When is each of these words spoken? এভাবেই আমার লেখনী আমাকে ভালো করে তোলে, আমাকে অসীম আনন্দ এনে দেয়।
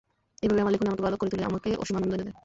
এভাবেই 0.43 0.61
আমার 0.63 0.73
লেখনী 0.73 0.87
আমাকে 0.91 1.05
ভালো 1.07 1.17
করে 1.19 1.29
তোলে, 1.31 1.43
আমাকে 1.51 1.69
অসীম 1.81 1.95
আনন্দ 1.99 2.11
এনে 2.15 2.25
দেয়। 2.27 2.37